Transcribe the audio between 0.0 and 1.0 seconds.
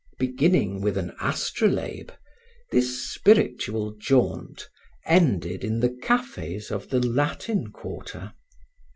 Beginning with